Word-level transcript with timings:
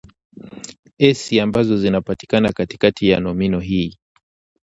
"s" 0.99 1.39
ambazo 1.41 1.77
zinapatikana 1.77 2.51
katikati 2.53 3.09
ya 3.09 3.19
nomino 3.19 3.59
hii 3.59 3.97